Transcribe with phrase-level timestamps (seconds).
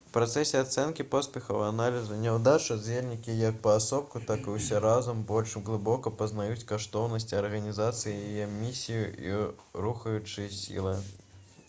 [0.09, 5.53] у працэсе ацэнкі поспехаў і аналізу няўдач удзельнікі як паасобку так і ўсе разам больш
[5.67, 9.35] глыбока пазнаюць каштоўнасці арганізацыі яе місію і
[9.87, 10.95] рухаючыя сілы